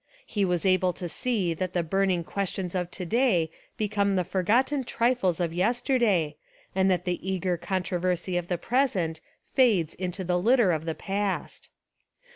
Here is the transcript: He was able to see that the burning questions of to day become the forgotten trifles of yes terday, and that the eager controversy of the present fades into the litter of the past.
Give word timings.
He 0.25 0.43
was 0.43 0.65
able 0.65 0.93
to 0.93 1.07
see 1.07 1.53
that 1.53 1.73
the 1.73 1.83
burning 1.83 2.23
questions 2.23 2.73
of 2.73 2.89
to 2.89 3.05
day 3.05 3.51
become 3.77 4.15
the 4.15 4.23
forgotten 4.23 4.83
trifles 4.83 5.39
of 5.39 5.53
yes 5.53 5.79
terday, 5.83 6.37
and 6.73 6.89
that 6.89 7.05
the 7.05 7.21
eager 7.31 7.55
controversy 7.55 8.35
of 8.35 8.47
the 8.47 8.57
present 8.57 9.21
fades 9.43 9.93
into 9.93 10.23
the 10.23 10.39
litter 10.39 10.71
of 10.71 10.85
the 10.85 10.95
past. 10.95 11.69